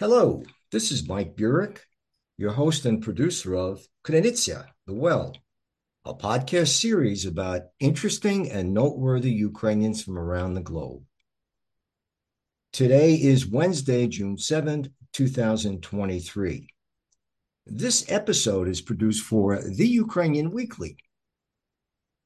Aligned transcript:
Hello, 0.00 0.44
this 0.70 0.92
is 0.92 1.08
Mike 1.08 1.34
Burek, 1.34 1.80
your 2.36 2.52
host 2.52 2.86
and 2.86 3.02
producer 3.02 3.56
of 3.56 3.84
Krynytsia, 4.04 4.66
The 4.86 4.94
Well, 4.94 5.34
a 6.04 6.14
podcast 6.14 6.68
series 6.78 7.26
about 7.26 7.62
interesting 7.80 8.48
and 8.48 8.72
noteworthy 8.72 9.32
Ukrainians 9.32 10.04
from 10.04 10.16
around 10.16 10.54
the 10.54 10.60
globe. 10.60 11.02
Today 12.72 13.14
is 13.14 13.44
Wednesday, 13.44 14.06
June 14.06 14.36
7th, 14.36 14.88
2023. 15.14 16.68
This 17.66 18.08
episode 18.08 18.68
is 18.68 18.80
produced 18.80 19.24
for 19.24 19.60
The 19.60 19.88
Ukrainian 19.88 20.52
Weekly, 20.52 20.96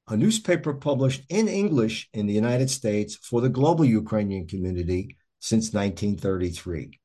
a 0.08 0.14
newspaper 0.18 0.74
published 0.74 1.22
in 1.30 1.48
English 1.48 2.10
in 2.12 2.26
the 2.26 2.34
United 2.34 2.68
States 2.68 3.16
for 3.16 3.40
the 3.40 3.48
global 3.48 3.86
Ukrainian 3.86 4.46
community 4.46 5.16
since 5.40 5.72
1933 5.72 6.98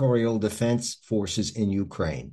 territorial 0.00 0.38
defense 0.38 0.96
forces 1.04 1.54
in 1.54 1.68
Ukraine. 1.70 2.30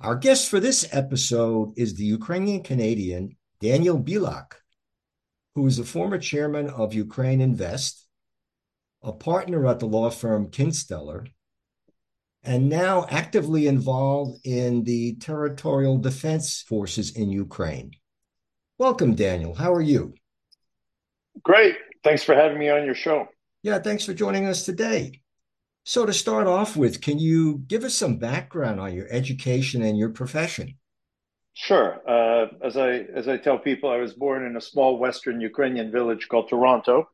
Our 0.00 0.14
guest 0.14 0.48
for 0.48 0.60
this 0.60 0.86
episode 0.92 1.72
is 1.76 1.94
the 1.94 2.04
Ukrainian 2.04 2.62
Canadian 2.62 3.36
Daniel 3.60 3.98
Bilak, 3.98 4.52
who 5.56 5.66
is 5.66 5.80
a 5.80 5.84
former 5.84 6.18
chairman 6.18 6.70
of 6.70 6.94
Ukraine 6.94 7.40
Invest, 7.40 8.06
a 9.02 9.12
partner 9.12 9.66
at 9.66 9.80
the 9.80 9.86
law 9.86 10.08
firm 10.08 10.52
Kinstellar, 10.52 11.26
and 12.44 12.68
now 12.68 13.06
actively 13.10 13.66
involved 13.66 14.38
in 14.44 14.84
the 14.84 15.16
territorial 15.16 15.98
defense 15.98 16.62
forces 16.62 17.16
in 17.16 17.28
Ukraine. 17.32 17.90
Welcome, 18.78 19.16
Daniel. 19.16 19.52
How 19.52 19.72
are 19.72 19.88
you? 19.94 20.14
Great. 21.42 21.74
Thanks 22.04 22.22
for 22.22 22.36
having 22.36 22.58
me 22.58 22.68
on 22.70 22.84
your 22.84 22.94
show. 22.94 23.26
Yeah, 23.64 23.80
thanks 23.80 24.04
for 24.04 24.14
joining 24.14 24.46
us 24.46 24.64
today. 24.64 25.22
So, 25.88 26.04
to 26.04 26.12
start 26.12 26.46
off 26.46 26.76
with, 26.76 27.00
can 27.00 27.18
you 27.18 27.62
give 27.66 27.82
us 27.82 27.94
some 27.94 28.18
background 28.18 28.78
on 28.78 28.92
your 28.92 29.06
education 29.10 29.80
and 29.80 29.96
your 29.96 30.10
profession? 30.10 30.76
Sure. 31.54 32.02
Uh, 32.06 32.48
as 32.62 32.76
I 32.76 32.90
as 33.14 33.26
I 33.26 33.38
tell 33.38 33.58
people, 33.58 33.88
I 33.88 33.96
was 33.96 34.12
born 34.12 34.44
in 34.44 34.54
a 34.54 34.60
small 34.60 34.98
Western 34.98 35.40
Ukrainian 35.40 35.90
village 35.90 36.28
called 36.28 36.50
Toronto, 36.50 37.08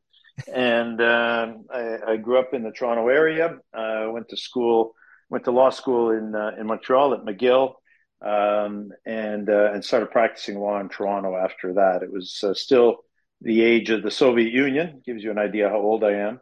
and 0.53 0.99
uh, 0.99 1.53
I, 1.73 1.99
I, 2.05 2.17
grew 2.17 2.37
up 2.37 2.53
in 2.53 2.63
the 2.63 2.71
Toronto 2.73 3.07
area. 3.07 3.59
I 3.73 4.03
uh, 4.03 4.09
went 4.09 4.27
to 4.27 4.35
school, 4.35 4.93
went 5.29 5.45
to 5.45 5.51
law 5.51 5.69
school 5.69 6.11
in 6.11 6.35
uh, 6.35 6.51
in 6.59 6.67
Montreal 6.67 7.13
at 7.13 7.23
McGill, 7.23 7.75
um, 8.21 8.91
and 9.05 9.49
uh, 9.49 9.71
and 9.71 9.85
started 9.85 10.11
practicing 10.11 10.59
law 10.59 10.81
in 10.81 10.89
Toronto 10.89 11.37
after 11.37 11.75
that. 11.75 12.03
It 12.03 12.11
was 12.11 12.43
uh, 12.43 12.53
still 12.53 13.05
the 13.39 13.63
age 13.63 13.89
of 13.89 14.03
the 14.03 14.11
Soviet 14.11 14.51
Union. 14.51 15.01
Gives 15.05 15.23
you 15.23 15.31
an 15.31 15.39
idea 15.39 15.69
how 15.69 15.79
old 15.79 16.03
I 16.03 16.15
am 16.27 16.41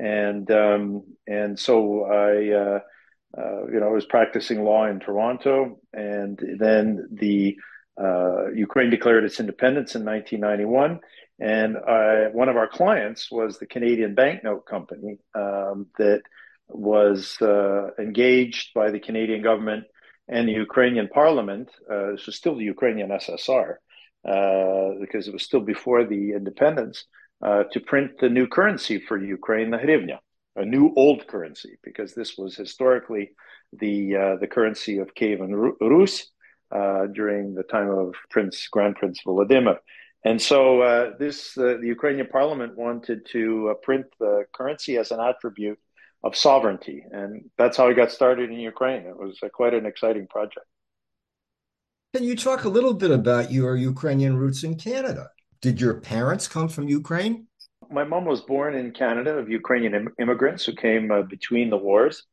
and 0.00 0.50
um, 0.50 1.04
and 1.26 1.58
so 1.58 2.04
I 2.04 2.52
uh, 2.52 2.80
uh, 3.38 3.66
you 3.66 3.80
know 3.80 3.88
I 3.88 3.92
was 3.92 4.06
practicing 4.06 4.64
law 4.64 4.86
in 4.86 4.98
Toronto, 4.98 5.78
and 5.92 6.40
then 6.58 7.08
the 7.12 7.56
uh, 8.00 8.50
Ukraine 8.52 8.90
declared 8.90 9.24
its 9.24 9.40
independence 9.40 9.94
in 9.94 10.04
1991, 10.04 11.00
and 11.38 11.76
I, 11.76 12.28
one 12.32 12.48
of 12.48 12.56
our 12.56 12.68
clients 12.68 13.30
was 13.30 13.58
the 13.58 13.66
Canadian 13.66 14.14
Banknote 14.14 14.64
Company 14.64 15.18
um, 15.34 15.86
that 15.98 16.22
was 16.68 17.36
uh, 17.42 17.90
engaged 17.98 18.72
by 18.74 18.90
the 18.90 19.00
Canadian 19.00 19.42
government 19.42 19.84
and 20.28 20.48
the 20.48 20.52
Ukrainian 20.52 21.08
Parliament. 21.08 21.68
Uh, 21.92 22.12
this 22.12 22.24
was 22.24 22.36
still 22.36 22.56
the 22.56 22.64
Ukrainian 22.64 23.10
SSR 23.10 23.74
uh, 24.26 24.98
because 24.98 25.28
it 25.28 25.32
was 25.34 25.42
still 25.42 25.60
before 25.60 26.04
the 26.04 26.32
independence 26.32 27.04
uh, 27.42 27.64
to 27.72 27.80
print 27.80 28.12
the 28.20 28.28
new 28.28 28.46
currency 28.46 28.98
for 28.98 29.16
Ukraine, 29.16 29.70
the 29.70 29.78
hryvnia, 29.78 30.18
a 30.56 30.64
new 30.64 30.92
old 30.96 31.26
currency, 31.26 31.78
because 31.82 32.14
this 32.14 32.36
was 32.36 32.56
historically 32.56 33.30
the 33.72 34.16
uh, 34.16 34.36
the 34.36 34.46
currency 34.46 34.98
of 34.98 35.14
Kievan 35.14 35.52
Rus 35.80 36.26
uh, 36.70 37.06
during 37.06 37.54
the 37.54 37.62
time 37.62 37.90
of 37.90 38.14
Prince 38.30 38.68
Grand 38.68 38.96
Prince 38.96 39.20
Volodymyr. 39.26 39.78
And 40.24 40.40
so 40.40 40.82
uh, 40.82 41.12
this 41.18 41.54
the 41.54 41.80
Ukrainian 41.82 42.26
Parliament 42.26 42.76
wanted 42.76 43.26
to 43.32 43.70
uh, 43.70 43.74
print 43.74 44.06
the 44.18 44.44
currency 44.52 44.98
as 44.98 45.10
an 45.10 45.20
attribute 45.20 45.78
of 46.22 46.36
sovereignty, 46.36 47.02
and 47.10 47.48
that's 47.56 47.78
how 47.78 47.88
it 47.88 47.94
got 47.94 48.10
started 48.10 48.50
in 48.50 48.58
Ukraine. 48.58 49.06
It 49.06 49.16
was 49.16 49.40
quite 49.54 49.72
an 49.72 49.86
exciting 49.86 50.26
project. 50.26 50.66
Can 52.14 52.24
you 52.24 52.36
talk 52.36 52.64
a 52.64 52.68
little 52.68 52.92
bit 52.92 53.12
about 53.12 53.50
your 53.52 53.76
Ukrainian 53.76 54.36
roots 54.36 54.62
in 54.64 54.74
Canada? 54.76 55.30
Did 55.62 55.80
your 55.80 55.94
parents 55.94 56.48
come 56.48 56.68
from 56.68 56.88
Ukraine? 56.88 57.46
My 57.90 58.04
mom 58.04 58.24
was 58.24 58.40
born 58.40 58.74
in 58.74 58.92
Canada 58.92 59.36
of 59.36 59.48
Ukrainian 59.48 59.94
Im- 59.94 60.14
immigrants 60.18 60.64
who 60.64 60.74
came 60.74 61.10
uh, 61.10 61.22
between 61.22 61.68
the 61.70 61.76
wars. 61.76 62.24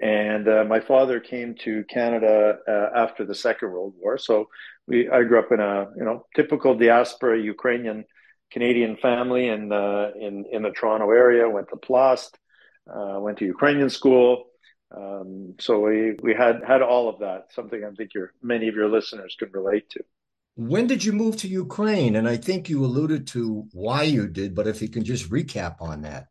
And 0.00 0.48
uh, 0.48 0.64
my 0.64 0.80
father 0.80 1.20
came 1.20 1.54
to 1.60 1.84
Canada 1.84 2.58
uh, 2.66 2.88
after 2.96 3.24
the 3.24 3.36
Second 3.36 3.70
World 3.70 3.94
War. 3.96 4.18
So 4.18 4.48
we, 4.88 5.08
I 5.08 5.22
grew 5.22 5.38
up 5.38 5.52
in 5.52 5.60
a 5.60 5.90
you 5.96 6.04
know 6.04 6.26
typical 6.34 6.74
diaspora 6.74 7.38
Ukrainian 7.38 8.04
Canadian 8.50 8.96
family 8.96 9.48
in 9.48 9.68
the 9.68 10.12
in 10.18 10.44
in 10.50 10.62
the 10.62 10.70
Toronto 10.70 11.08
area. 11.10 11.48
Went 11.48 11.68
to 11.68 11.76
Plast, 11.76 12.36
uh, 12.92 13.20
went 13.20 13.38
to 13.38 13.44
Ukrainian 13.44 13.90
school. 13.90 14.46
Um, 14.94 15.54
so 15.60 15.78
we 15.78 16.16
we 16.20 16.34
had 16.34 16.62
had 16.66 16.82
all 16.82 17.08
of 17.08 17.20
that. 17.20 17.52
Something 17.52 17.84
I 17.84 17.90
think 17.92 18.12
your 18.12 18.32
many 18.42 18.66
of 18.68 18.74
your 18.74 18.88
listeners 18.88 19.36
can 19.38 19.50
relate 19.52 19.88
to. 19.90 20.00
When 20.54 20.86
did 20.86 21.04
you 21.04 21.12
move 21.12 21.36
to 21.38 21.48
Ukraine? 21.48 22.16
And 22.16 22.28
I 22.28 22.36
think 22.36 22.68
you 22.68 22.84
alluded 22.84 23.26
to 23.28 23.66
why 23.72 24.02
you 24.02 24.28
did, 24.28 24.54
but 24.54 24.66
if 24.66 24.82
you 24.82 24.88
can 24.88 25.04
just 25.04 25.30
recap 25.30 25.80
on 25.80 26.02
that. 26.02 26.28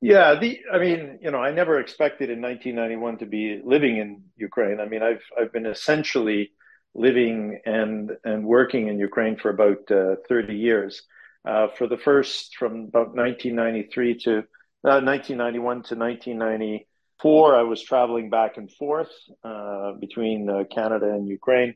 Yeah, 0.00 0.34
the 0.38 0.60
I 0.72 0.78
mean, 0.78 1.18
you 1.22 1.30
know, 1.30 1.38
I 1.38 1.52
never 1.52 1.80
expected 1.80 2.28
in 2.30 2.42
1991 2.42 3.18
to 3.18 3.26
be 3.26 3.60
living 3.64 3.96
in 3.96 4.24
Ukraine. 4.36 4.78
I 4.80 4.86
mean, 4.86 5.02
I've 5.02 5.22
I've 5.38 5.52
been 5.52 5.66
essentially 5.66 6.52
living 6.94 7.60
and 7.64 8.10
and 8.24 8.44
working 8.44 8.88
in 8.88 8.98
Ukraine 8.98 9.36
for 9.36 9.50
about 9.50 9.90
uh, 9.90 10.16
30 10.28 10.54
years. 10.54 11.02
Uh, 11.46 11.68
for 11.68 11.86
the 11.86 11.96
first 11.96 12.56
from 12.56 12.86
about 12.86 13.14
1993 13.14 14.18
to 14.18 14.38
uh, 14.84 15.00
1991 15.00 15.82
to 15.84 15.94
1994, 15.94 17.56
I 17.56 17.62
was 17.62 17.82
traveling 17.82 18.30
back 18.30 18.56
and 18.56 18.70
forth 18.70 19.12
uh, 19.44 19.92
between 19.92 20.50
uh, 20.50 20.64
Canada 20.64 21.06
and 21.06 21.26
Ukraine. 21.28 21.74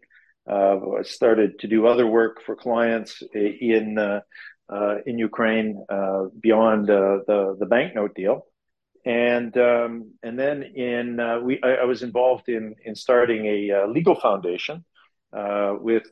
Uh, 0.48 0.98
I 0.98 1.02
started 1.02 1.58
to 1.60 1.68
do 1.68 1.86
other 1.86 2.06
work 2.06 2.42
for 2.44 2.56
clients 2.56 3.22
in 3.34 3.98
uh, 3.98 4.20
uh, 4.68 4.96
in 5.06 5.18
Ukraine 5.18 5.84
beyond 6.40 6.86
the 6.86 7.56
the 7.58 7.66
banknote 7.66 8.14
deal, 8.14 8.46
and 9.04 9.56
um, 9.58 10.12
and 10.22 10.38
then 10.38 10.62
in 10.62 11.16
we 11.44 11.60
I, 11.62 11.82
I, 11.82 11.84
was 11.84 12.02
involved 12.02 12.48
in 12.48 12.74
in 12.84 12.94
starting 12.94 13.46
a 13.46 13.86
legal 13.86 14.14
foundation 14.14 14.84
with 15.32 16.06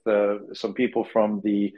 some 0.52 0.74
people 0.74 1.04
from 1.04 1.40
the 1.42 1.72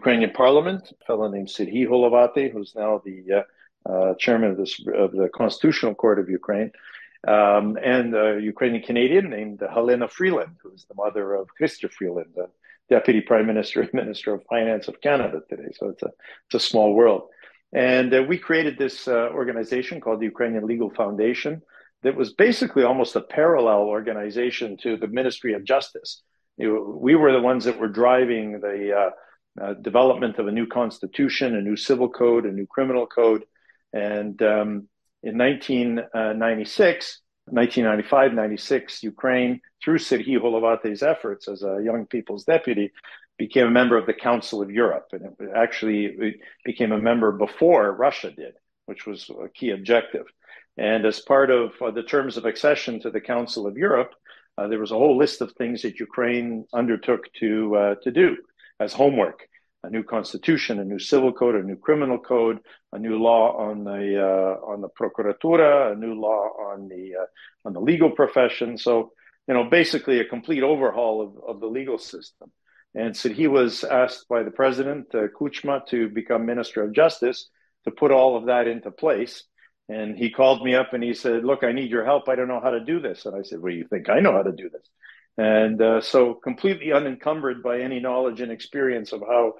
Ukrainian 0.00 0.32
Parliament, 0.32 0.92
a 1.00 1.04
fellow 1.04 1.28
named 1.28 1.48
Serhiy 1.48 1.86
Holovaty, 1.86 2.52
who's 2.52 2.74
now 2.74 3.00
the 3.04 3.44
uh, 3.86 4.14
chairman 4.18 4.50
of, 4.50 4.56
this, 4.56 4.78
of 4.94 5.12
the 5.12 5.28
Constitutional 5.34 5.94
Court 5.94 6.18
of 6.18 6.28
Ukraine, 6.28 6.70
um, 7.26 7.76
and 7.82 8.14
a 8.14 8.40
Ukrainian 8.40 8.82
Canadian 8.82 9.30
named 9.30 9.60
Halyna 9.60 10.10
Freeland, 10.10 10.56
who 10.62 10.72
is 10.72 10.86
the 10.88 10.94
mother 10.94 11.34
of 11.34 11.48
Chrystia 11.60 11.90
Freeland, 11.90 12.32
the 12.34 12.48
Deputy 12.88 13.20
Prime 13.20 13.46
Minister 13.46 13.82
and 13.82 13.92
Minister 14.02 14.34
of 14.34 14.44
Finance 14.44 14.88
of 14.88 15.00
Canada 15.00 15.40
today. 15.48 15.70
So 15.76 15.88
it's 15.90 16.02
a, 16.02 16.10
it's 16.46 16.54
a 16.54 16.68
small 16.68 16.94
world. 16.94 17.28
And 17.72 18.12
uh, 18.12 18.24
we 18.26 18.38
created 18.38 18.78
this 18.78 19.06
uh, 19.06 19.30
organization 19.32 20.00
called 20.00 20.20
the 20.20 20.24
Ukrainian 20.24 20.66
Legal 20.66 20.90
Foundation 20.90 21.62
that 22.02 22.16
was 22.16 22.32
basically 22.32 22.82
almost 22.82 23.14
a 23.14 23.20
parallel 23.20 23.82
organization 23.82 24.76
to 24.78 24.96
the 24.96 25.06
Ministry 25.06 25.52
of 25.52 25.64
Justice. 25.64 26.22
We 26.56 27.14
were 27.14 27.32
the 27.32 27.40
ones 27.40 27.64
that 27.64 27.78
were 27.78 27.88
driving 27.88 28.60
the 28.60 28.96
uh, 28.96 29.10
uh 29.60 29.74
development 29.74 30.38
of 30.38 30.46
a 30.46 30.52
new 30.52 30.66
constitution, 30.66 31.54
a 31.54 31.60
new 31.60 31.76
civil 31.76 32.08
code, 32.08 32.44
a 32.46 32.52
new 32.52 32.66
criminal 32.66 33.06
code. 33.06 33.44
And 33.92 34.40
um, 34.42 34.88
in 35.22 35.36
1996, 35.36 37.20
1995, 37.46 38.32
96, 38.32 39.02
Ukraine, 39.02 39.60
through 39.82 39.98
Serhiy 39.98 40.38
Holovaty's 40.38 41.02
efforts 41.02 41.48
as 41.48 41.62
a 41.62 41.80
young 41.82 42.06
people's 42.06 42.44
deputy, 42.44 42.92
became 43.38 43.66
a 43.66 43.70
member 43.70 43.96
of 43.96 44.06
the 44.06 44.14
Council 44.14 44.62
of 44.62 44.70
Europe. 44.70 45.08
And 45.12 45.34
it 45.38 45.50
actually 45.54 46.36
became 46.64 46.92
a 46.92 47.00
member 47.00 47.32
before 47.32 47.92
Russia 47.92 48.30
did, 48.30 48.54
which 48.86 49.06
was 49.06 49.30
a 49.30 49.48
key 49.48 49.70
objective. 49.70 50.26
And 50.76 51.04
as 51.04 51.20
part 51.20 51.50
of 51.50 51.72
uh, 51.82 51.90
the 51.90 52.02
terms 52.02 52.36
of 52.36 52.44
accession 52.44 53.00
to 53.00 53.10
the 53.10 53.20
Council 53.20 53.66
of 53.66 53.76
Europe, 53.76 54.12
uh, 54.56 54.68
there 54.68 54.78
was 54.78 54.90
a 54.90 54.98
whole 54.98 55.16
list 55.16 55.40
of 55.40 55.52
things 55.52 55.82
that 55.82 56.00
Ukraine 56.00 56.66
undertook 56.72 57.32
to 57.40 57.76
uh, 57.76 57.94
to 58.02 58.10
do 58.10 58.36
as 58.78 58.92
homework 58.92 59.48
a 59.82 59.90
new 59.90 60.02
constitution, 60.02 60.78
a 60.78 60.84
new 60.84 60.98
civil 60.98 61.32
code, 61.32 61.54
a 61.54 61.62
new 61.62 61.76
criminal 61.76 62.18
code, 62.18 62.58
a 62.92 62.98
new 62.98 63.18
law 63.18 63.56
on 63.56 63.84
the 63.84 64.20
uh, 64.20 64.66
on 64.66 64.80
the 64.80 64.88
procuratura, 64.88 65.92
a 65.92 65.96
new 65.96 66.14
law 66.14 66.48
on 66.72 66.88
the 66.88 67.14
uh, 67.22 67.26
on 67.64 67.72
the 67.72 67.80
legal 67.80 68.10
profession. 68.10 68.76
So 68.76 69.12
you 69.48 69.54
know, 69.54 69.64
basically 69.64 70.20
a 70.20 70.24
complete 70.24 70.62
overhaul 70.62 71.22
of, 71.22 71.56
of 71.56 71.60
the 71.60 71.66
legal 71.66 71.98
system. 71.98 72.52
And 72.94 73.16
so 73.16 73.28
he 73.28 73.48
was 73.48 73.84
asked 73.84 74.28
by 74.28 74.42
the 74.42 74.50
president 74.50 75.06
uh, 75.14 75.28
Kuchma 75.28 75.86
to 75.86 76.08
become 76.08 76.46
minister 76.46 76.82
of 76.82 76.92
justice 76.92 77.48
to 77.84 77.90
put 77.90 78.10
all 78.10 78.36
of 78.36 78.46
that 78.46 78.68
into 78.68 78.90
place. 78.90 79.44
And 79.88 80.16
he 80.16 80.30
called 80.30 80.62
me 80.64 80.74
up 80.74 80.92
and 80.92 81.02
he 81.02 81.14
said, 81.14 81.44
Look, 81.44 81.64
I 81.64 81.72
need 81.72 81.90
your 81.90 82.04
help. 82.04 82.28
I 82.28 82.36
don't 82.36 82.48
know 82.48 82.60
how 82.62 82.70
to 82.70 82.84
do 82.84 83.00
this. 83.00 83.26
And 83.26 83.34
I 83.34 83.42
said, 83.42 83.60
Well, 83.60 83.72
you 83.72 83.86
think 83.88 84.08
I 84.08 84.20
know 84.20 84.32
how 84.32 84.42
to 84.42 84.52
do 84.52 84.70
this? 84.70 84.88
And 85.36 85.80
uh, 85.80 86.00
so, 86.00 86.34
completely 86.34 86.92
unencumbered 86.92 87.62
by 87.62 87.80
any 87.80 87.98
knowledge 87.98 88.40
and 88.40 88.52
experience 88.52 89.12
of 89.12 89.22
how, 89.26 89.54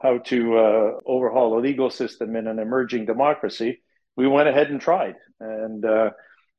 how 0.00 0.18
to 0.18 0.58
uh, 0.58 0.90
overhaul 1.06 1.58
a 1.58 1.60
legal 1.60 1.90
system 1.90 2.36
in 2.36 2.46
an 2.46 2.58
emerging 2.58 3.06
democracy, 3.06 3.82
we 4.16 4.26
went 4.26 4.48
ahead 4.48 4.70
and 4.70 4.80
tried. 4.80 5.16
And 5.40 5.84
uh, 5.84 6.10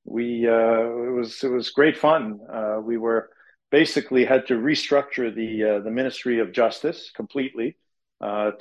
we, 0.04 0.48
uh, 0.48 0.52
it, 0.52 1.14
was, 1.14 1.44
it 1.44 1.50
was 1.50 1.70
great 1.70 1.98
fun. 1.98 2.40
Uh, 2.52 2.80
we 2.82 2.98
were 2.98 3.30
basically 3.72 4.26
had 4.26 4.48
to 4.48 4.56
restructure 4.56 5.34
the, 5.34 5.78
uh, 5.78 5.80
the 5.84 5.92
Ministry 5.92 6.40
of 6.40 6.52
Justice 6.52 7.12
completely 7.16 7.78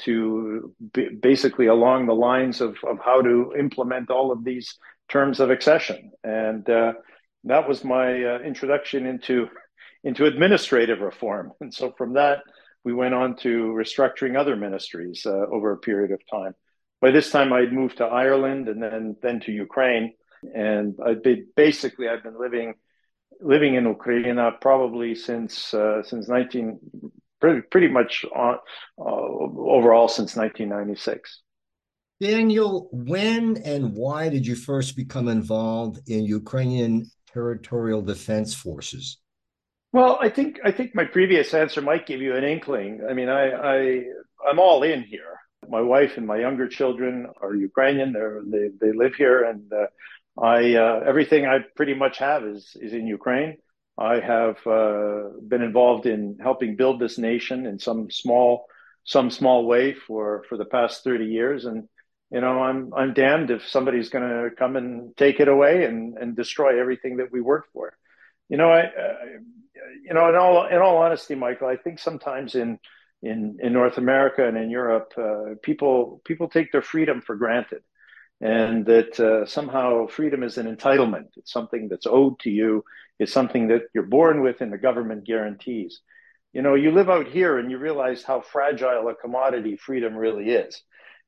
to 0.04 0.74
basically 1.20 1.66
along 1.68 2.04
the 2.04 2.14
lines 2.14 2.60
of, 2.60 2.76
of 2.86 2.98
how 3.02 3.22
to 3.22 3.54
implement 3.58 4.10
all 4.10 4.30
of 4.30 4.44
these 4.44 4.76
terms 5.08 5.40
of 5.40 5.48
accession. 5.48 6.10
And 6.22 6.66
that 6.66 7.68
was 7.68 7.82
my 7.82 8.12
introduction 8.42 9.06
into, 9.06 9.48
into 10.02 10.26
administrative 10.26 11.00
reform. 11.00 11.52
And 11.62 11.72
so 11.72 11.94
from 11.96 12.14
that, 12.14 12.40
we 12.84 12.92
went 12.92 13.14
on 13.14 13.36
to 13.36 13.72
restructuring 13.72 14.38
other 14.38 14.56
ministries 14.56 15.24
uh, 15.26 15.46
over 15.50 15.72
a 15.72 15.78
period 15.78 16.10
of 16.12 16.20
time. 16.30 16.54
By 17.00 17.10
this 17.10 17.30
time, 17.30 17.52
I'd 17.52 17.72
moved 17.72 17.98
to 17.98 18.04
Ireland 18.04 18.68
and 18.68 18.82
then, 18.82 19.16
then 19.22 19.40
to 19.40 19.52
Ukraine. 19.52 20.14
And 20.54 20.98
I'd 21.04 21.22
been, 21.22 21.48
basically, 21.56 22.08
I've 22.08 22.22
been 22.22 22.38
living 22.38 22.74
living 23.40 23.74
in 23.74 23.84
Ukraine 23.84 24.38
probably 24.60 25.14
since 25.14 25.74
uh, 25.74 26.02
since 26.02 26.28
19 26.28 26.78
pretty, 27.40 27.60
pretty 27.62 27.88
much 27.88 28.24
on, 28.34 28.56
uh, 28.98 29.02
overall 29.02 30.08
since 30.08 30.36
1996. 30.36 31.42
Daniel, 32.20 32.88
when 32.92 33.56
and 33.64 33.92
why 33.94 34.28
did 34.28 34.46
you 34.46 34.54
first 34.54 34.96
become 34.96 35.28
involved 35.28 36.00
in 36.08 36.24
Ukrainian 36.24 37.10
territorial 37.32 38.02
defense 38.02 38.54
forces? 38.54 39.18
Well, 39.94 40.18
I 40.20 40.28
think 40.28 40.58
I 40.64 40.72
think 40.72 40.92
my 40.96 41.04
previous 41.04 41.54
answer 41.54 41.80
might 41.80 42.04
give 42.04 42.20
you 42.20 42.34
an 42.34 42.42
inkling. 42.42 43.06
I 43.08 43.12
mean, 43.14 43.28
I, 43.28 43.44
I 43.52 44.04
I'm 44.48 44.58
all 44.58 44.82
in 44.82 45.04
here. 45.04 45.38
My 45.68 45.82
wife 45.82 46.16
and 46.16 46.26
my 46.26 46.38
younger 46.38 46.66
children 46.66 47.28
are 47.40 47.54
Ukrainian. 47.54 48.12
They're, 48.12 48.42
they 48.44 48.70
they 48.80 48.92
live 48.92 49.14
here, 49.14 49.44
and 49.44 49.72
uh, 49.72 49.86
I 50.36 50.74
uh, 50.74 51.04
everything 51.06 51.46
I 51.46 51.58
pretty 51.76 51.94
much 51.94 52.18
have 52.18 52.42
is 52.44 52.76
is 52.86 52.92
in 52.92 53.06
Ukraine. 53.06 53.58
I 53.96 54.14
have 54.18 54.58
uh, 54.66 55.28
been 55.46 55.62
involved 55.62 56.06
in 56.06 56.38
helping 56.42 56.74
build 56.74 56.98
this 56.98 57.16
nation 57.16 57.64
in 57.64 57.78
some 57.78 58.10
small 58.10 58.66
some 59.04 59.30
small 59.30 59.64
way 59.64 59.94
for 59.94 60.42
for 60.48 60.56
the 60.58 60.70
past 60.76 61.04
30 61.04 61.26
years 61.26 61.66
and 61.66 61.88
you 62.32 62.40
know 62.40 62.62
i'm 62.68 62.80
i'm 62.96 63.12
damned 63.12 63.50
if 63.50 63.62
somebody's 63.68 64.08
going 64.08 64.28
to 64.28 64.48
come 64.58 64.76
and 64.76 65.14
take 65.18 65.40
it 65.40 65.48
away 65.56 65.84
and 65.84 66.16
and 66.16 66.34
destroy 66.34 66.80
everything 66.80 67.18
that 67.18 67.30
we 67.30 67.40
worked 67.42 67.70
for 67.74 67.86
you 68.48 68.56
know 68.56 68.70
i 68.70 68.80
uh, 68.80 69.14
you 70.04 70.14
know 70.14 70.28
in 70.28 70.36
all 70.36 70.66
in 70.66 70.78
all 70.78 70.98
honesty 70.98 71.34
michael 71.34 71.68
i 71.68 71.76
think 71.76 71.98
sometimes 71.98 72.54
in 72.54 72.78
in 73.22 73.56
in 73.60 73.72
north 73.72 73.98
america 73.98 74.46
and 74.46 74.56
in 74.56 74.70
europe 74.70 75.12
uh, 75.18 75.54
people 75.62 76.20
people 76.24 76.48
take 76.48 76.72
their 76.72 76.82
freedom 76.82 77.20
for 77.20 77.36
granted 77.36 77.82
and 78.40 78.84
that 78.86 79.18
uh, 79.20 79.46
somehow 79.46 80.06
freedom 80.06 80.42
is 80.42 80.58
an 80.58 80.74
entitlement. 80.74 81.28
It's 81.36 81.52
something 81.52 81.88
that's 81.88 82.06
owed 82.06 82.38
to 82.40 82.50
you. 82.50 82.84
It's 83.18 83.32
something 83.32 83.68
that 83.68 83.82
you're 83.94 84.04
born 84.04 84.42
with 84.42 84.60
and 84.60 84.72
the 84.72 84.78
government 84.78 85.24
guarantees. 85.24 86.00
You 86.52 86.62
know, 86.62 86.74
you 86.74 86.90
live 86.90 87.08
out 87.08 87.26
here 87.26 87.58
and 87.58 87.70
you 87.70 87.78
realize 87.78 88.22
how 88.22 88.40
fragile 88.40 89.08
a 89.08 89.14
commodity 89.14 89.76
freedom 89.76 90.14
really 90.14 90.50
is. 90.50 90.82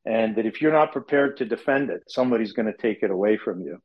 And 0.05 0.37
that 0.37 0.47
if 0.47 0.61
you're 0.61 0.73
not 0.73 0.93
prepared 0.93 1.39
to 1.39 1.45
defend 1.45 1.91
it, 1.91 2.03
somebody's 2.07 2.53
going 2.53 2.67
to 2.71 2.77
take 2.77 3.03
it 3.03 3.11
away 3.11 3.37
from 3.37 3.61
you. 3.61 3.79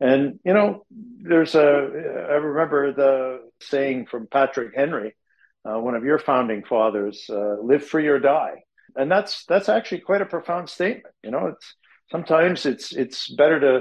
And, 0.00 0.38
you 0.44 0.52
know, 0.52 0.84
there's 0.90 1.54
a, 1.54 1.60
I 1.60 2.34
remember 2.34 2.92
the 2.92 3.50
saying 3.60 4.06
from 4.06 4.26
Patrick 4.26 4.74
Henry, 4.74 5.14
uh, 5.64 5.80
one 5.80 5.94
of 5.94 6.04
your 6.04 6.18
founding 6.18 6.64
fathers, 6.64 7.26
uh, 7.30 7.56
live 7.62 7.84
free 7.84 8.06
or 8.08 8.18
die. 8.18 8.62
And 8.94 9.10
that's, 9.10 9.44
that's 9.46 9.68
actually 9.68 10.00
quite 10.00 10.22
a 10.22 10.26
profound 10.26 10.68
statement. 10.68 11.14
You 11.22 11.30
know, 11.30 11.46
it's, 11.46 11.74
sometimes 12.10 12.66
it's 12.66 12.92
it's 12.92 13.28
better 13.28 13.60
to 13.60 13.80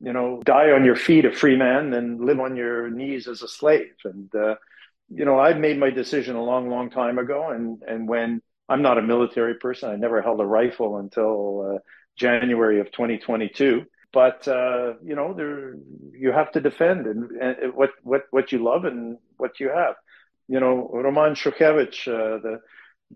you 0.00 0.12
know 0.12 0.42
die 0.44 0.70
on 0.70 0.84
your 0.84 0.96
feet 0.96 1.24
a 1.24 1.32
free 1.32 1.56
man 1.56 1.90
than 1.90 2.24
live 2.24 2.40
on 2.40 2.56
your 2.56 2.90
knees 2.90 3.28
as 3.28 3.42
a 3.42 3.48
slave 3.48 3.94
and 4.04 4.34
uh, 4.34 4.54
you 5.08 5.24
know 5.24 5.38
i 5.38 5.52
made 5.54 5.78
my 5.78 5.90
decision 5.90 6.36
a 6.36 6.42
long 6.42 6.68
long 6.68 6.90
time 6.90 7.18
ago 7.18 7.50
and 7.50 7.82
and 7.86 8.08
when 8.08 8.40
i'm 8.68 8.82
not 8.82 8.98
a 8.98 9.02
military 9.02 9.54
person 9.54 9.90
i 9.90 9.96
never 9.96 10.20
held 10.20 10.40
a 10.40 10.44
rifle 10.44 10.98
until 10.98 11.74
uh, 11.74 11.78
january 12.16 12.80
of 12.80 12.90
2022 12.92 13.84
but 14.20 14.38
uh, 14.48 14.94
you 15.08 15.16
know 15.18 15.28
there 15.38 15.76
you 16.24 16.30
have 16.32 16.50
to 16.52 16.60
defend 16.68 17.00
and, 17.10 17.20
and, 17.44 17.74
what 17.80 17.92
what 18.10 18.22
what 18.36 18.50
you 18.52 18.58
love 18.70 18.84
and 18.90 19.18
what 19.42 19.54
you 19.62 19.68
have 19.82 19.94
you 20.54 20.60
know 20.62 20.74
roman 21.06 21.34
shukhevich 21.42 21.98
uh, 22.16 22.38
the 22.46 22.54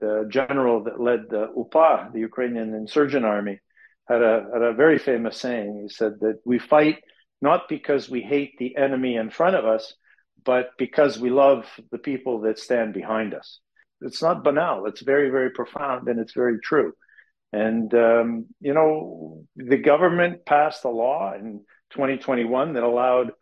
the 0.03 0.15
general 0.39 0.77
that 0.87 1.01
led 1.09 1.23
the 1.35 1.45
upa 1.63 2.11
the 2.15 2.23
ukrainian 2.31 2.71
insurgent 2.83 3.25
army 3.37 3.57
had 4.11 4.23
a, 4.23 4.47
had 4.53 4.63
a 4.63 4.73
very 4.73 4.99
famous 4.99 5.37
saying. 5.37 5.79
He 5.83 5.89
said 5.89 6.15
that 6.21 6.41
we 6.45 6.59
fight 6.59 6.99
not 7.41 7.69
because 7.69 8.11
we 8.11 8.21
hate 8.23 8.59
the 8.59 8.77
enemy 8.77 9.15
in 9.15 9.31
front 9.31 9.57
of 9.57 9.65
us, 9.65 9.95
but 10.45 10.71
because 10.79 11.19
we 11.19 11.31
love 11.31 11.65
the 11.93 11.99
people 11.99 12.41
that 12.41 12.59
stand 12.59 12.93
behind 12.93 13.35
us. 13.35 13.61
It's 14.01 14.21
not 14.21 14.43
banal. 14.43 14.87
It's 14.87 15.03
very, 15.03 15.31
very 15.31 15.51
profound 15.51 16.09
and 16.09 16.19
it's 16.19 16.35
very 16.35 16.59
true. 16.59 16.93
And, 17.53 17.93
um, 17.95 18.47
you 18.61 18.75
know, 18.75 19.45
the 19.57 19.77
government 19.77 20.47
passed 20.47 20.85
a 20.85 20.89
law 20.89 21.35
in 21.35 21.65
2021 21.91 22.75
that 22.75 22.83
allowed 22.83 23.33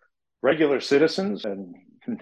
regular 0.42 0.80
citizens 0.80 1.44
and 1.44 1.74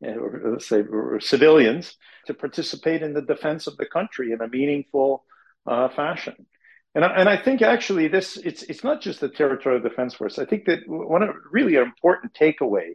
let's 0.00 0.68
say 0.68 0.82
civilians 1.20 1.96
to 2.26 2.34
participate 2.34 3.02
in 3.02 3.14
the 3.14 3.22
defense 3.22 3.66
of 3.66 3.76
the 3.78 3.86
country 3.86 4.32
in 4.32 4.40
a 4.40 4.48
meaningful 4.48 5.24
uh, 5.66 5.88
fashion. 5.88 6.34
And 6.94 7.04
I, 7.04 7.08
and 7.14 7.28
I 7.28 7.36
think 7.36 7.62
actually 7.62 8.08
this 8.08 8.36
it's 8.36 8.64
it's 8.64 8.82
not 8.82 9.00
just 9.00 9.20
the 9.20 9.28
territorial 9.28 9.80
defense 9.80 10.14
force. 10.14 10.38
I 10.38 10.44
think 10.44 10.64
that 10.64 10.80
one 10.86 11.22
of 11.22 11.30
really 11.50 11.76
important 11.76 12.34
takeaway 12.34 12.94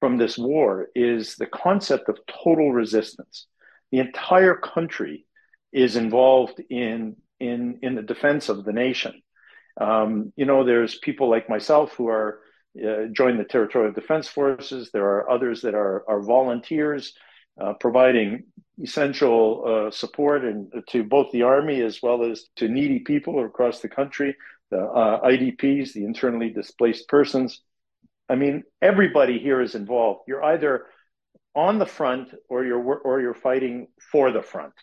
from 0.00 0.16
this 0.16 0.38
war 0.38 0.88
is 0.94 1.36
the 1.36 1.46
concept 1.46 2.08
of 2.08 2.18
total 2.26 2.72
resistance. 2.72 3.46
The 3.92 3.98
entire 3.98 4.56
country 4.56 5.26
is 5.72 5.96
involved 5.96 6.62
in 6.70 7.16
in 7.40 7.78
in 7.82 7.94
the 7.94 8.02
defense 8.02 8.48
of 8.48 8.64
the 8.64 8.72
nation. 8.72 9.22
Um, 9.80 10.32
you 10.36 10.46
know, 10.46 10.64
there's 10.64 10.98
people 10.98 11.28
like 11.28 11.48
myself 11.48 11.94
who 11.94 12.08
are 12.08 12.40
uh, 12.76 13.06
join 13.12 13.38
the 13.38 13.44
territorial 13.44 13.92
defense 13.92 14.28
forces. 14.28 14.90
There 14.92 15.04
are 15.04 15.30
others 15.30 15.62
that 15.62 15.74
are 15.74 16.04
are 16.08 16.20
volunteers 16.20 17.14
uh, 17.60 17.74
providing 17.80 18.44
essential 18.82 19.64
uh, 19.66 19.90
support 19.90 20.44
and 20.44 20.70
to 20.90 21.02
both 21.02 21.30
the 21.32 21.42
army 21.42 21.80
as 21.80 22.02
well 22.02 22.24
as 22.30 22.44
to 22.56 22.68
needy 22.68 22.98
people 22.98 23.44
across 23.44 23.80
the 23.80 23.88
country, 23.88 24.36
the 24.70 24.78
uh, 24.78 25.20
IDPs, 25.22 25.92
the 25.92 26.04
internally 26.04 26.50
displaced 26.50 27.08
persons. 27.08 27.62
I 28.28 28.34
mean, 28.34 28.64
everybody 28.82 29.38
here 29.38 29.60
is 29.62 29.74
involved. 29.74 30.22
You're 30.26 30.44
either 30.44 30.86
on 31.54 31.78
the 31.78 31.86
front 31.86 32.34
or 32.50 32.64
you're 32.64 32.82
or 32.82 33.20
you're 33.20 33.34
fighting 33.34 33.88
for 34.12 34.30
the 34.30 34.42
front, 34.42 34.74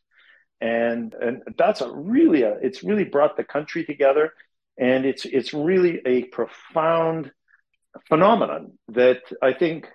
and 0.64 1.14
and 1.14 1.44
that's 1.58 1.82
a 1.82 1.92
really 1.92 2.44
a, 2.44 2.54
it's 2.62 2.84
really 2.84 3.04
brought 3.04 3.36
the 3.36 3.44
country 3.44 3.84
together, 3.84 4.34
and 4.78 5.06
it's 5.06 5.26
it's 5.26 5.54
really 5.54 6.00
a 6.06 6.24
profound 6.26 7.32
phenomenon 8.08 8.72
that 8.88 9.22
I 9.42 9.52
think 9.54 9.90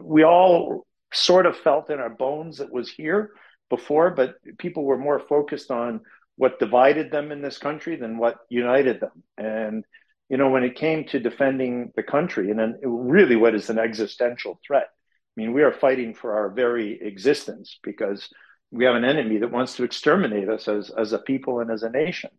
we 0.00 0.24
all 0.24 0.86
sort 1.12 1.44
of 1.44 1.58
felt 1.58 1.90
in 1.90 2.00
our 2.00 2.08
bones 2.08 2.58
that 2.58 2.72
was 2.72 2.90
here 2.90 3.32
before, 3.68 4.10
but 4.10 4.36
people 4.58 4.84
were 4.84 4.98
more 4.98 5.20
focused 5.20 5.70
on 5.70 6.00
what 6.36 6.58
divided 6.58 7.10
them 7.10 7.30
in 7.30 7.42
this 7.42 7.58
country 7.58 7.96
than 7.96 8.18
what 8.18 8.38
united 8.48 9.00
them. 9.00 9.22
And, 9.36 9.84
you 10.28 10.36
know, 10.36 10.50
when 10.50 10.64
it 10.64 10.74
came 10.74 11.04
to 11.04 11.20
defending 11.20 11.92
the 11.94 12.02
country 12.02 12.50
and 12.50 12.58
then 12.58 12.80
really 12.82 13.36
what 13.36 13.54
is 13.54 13.70
an 13.70 13.78
existential 13.78 14.58
threat, 14.66 14.88
I 14.90 15.40
mean, 15.40 15.52
we 15.52 15.62
are 15.62 15.72
fighting 15.72 16.14
for 16.14 16.34
our 16.34 16.50
very 16.50 17.00
existence 17.00 17.78
because 17.82 18.28
we 18.70 18.84
have 18.84 18.96
an 18.96 19.04
enemy 19.04 19.38
that 19.38 19.50
wants 19.50 19.76
to 19.76 19.84
exterminate 19.84 20.48
us 20.48 20.68
as, 20.68 20.90
as 20.90 21.12
a 21.12 21.18
people 21.18 21.60
and 21.60 21.70
as 21.70 21.82
a 21.82 21.90
nation. 21.90 22.30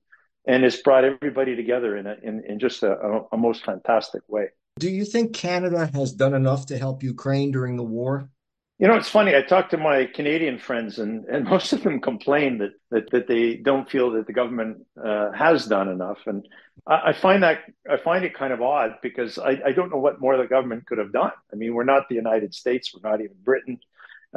And 0.48 0.63
it's 0.63 0.82
brought 0.82 1.03
everybody 1.03 1.55
together 1.55 1.98
in, 1.98 2.05
a, 2.05 2.15
in, 2.22 2.44
in 2.48 2.60
just 2.60 2.84
a, 2.84 2.91
a, 2.91 3.22
a 3.34 3.38
most 3.38 3.65
fantastic 3.65 4.22
way. 4.27 4.50
Do 4.77 4.89
you 4.89 5.05
think 5.05 5.34
Canada 5.34 5.89
has 5.94 6.12
done 6.12 6.34
enough 6.34 6.65
to 6.67 6.77
help 6.77 7.01
Ukraine 7.01 7.51
during 7.51 7.77
the 7.77 7.84
war? 7.84 8.29
You 8.77 8.89
know, 8.89 8.96
it's 8.96 9.10
funny. 9.10 9.34
I 9.34 9.41
talked 9.41 9.72
to 9.72 9.77
my 9.77 10.05
Canadian 10.05 10.60
friends, 10.60 11.00
and, 11.00 11.24
and 11.25 11.46
most 11.50 11.72
of 11.72 11.82
them 11.84 12.01
complain 12.01 12.58
that, 12.58 12.72
that, 12.91 13.10
that 13.12 13.27
they 13.27 13.55
don't 13.55 13.89
feel 13.89 14.12
that 14.12 14.27
the 14.27 14.34
government 14.34 14.86
uh, 15.01 15.32
has 15.32 15.65
done 15.65 15.88
enough. 15.88 16.20
And 16.25 16.46
I, 16.86 17.10
I, 17.10 17.13
find 17.13 17.41
that 17.44 17.60
I 17.89 17.98
find 17.98 18.25
it 18.25 18.34
kind 18.34 18.51
of 18.51 18.62
odd 18.62 18.98
because 19.01 19.39
I, 19.39 19.62
I 19.65 19.72
don't 19.72 19.89
know 19.89 20.00
what 20.00 20.20
more 20.20 20.36
the 20.36 20.46
government 20.46 20.86
could 20.88 20.98
have 20.98 21.13
done. 21.13 21.32
I 21.53 21.55
mean, 21.55 21.74
we're 21.74 21.86
not 21.86 22.10
the 22.10 22.15
United 22.15 22.53
States, 22.53 22.94
we're 22.94 23.10
not 23.10 23.22
even 23.22 23.38
Britain 23.44 23.79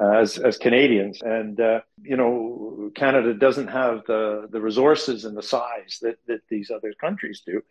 uh, 0.00 0.18
as 0.18 0.38
as 0.38 0.58
Canadians, 0.58 1.22
and 1.22 1.60
uh, 1.60 1.80
you 2.02 2.16
know, 2.16 2.90
Canada 2.94 3.34
doesn't 3.34 3.68
have 3.68 4.02
the 4.06 4.48
the 4.50 4.60
resources 4.60 5.24
and 5.24 5.36
the 5.36 5.42
size 5.42 5.98
that 6.02 6.16
that 6.26 6.40
these 6.48 6.70
other 6.70 6.92
countries 7.00 7.42
do. 7.44 7.62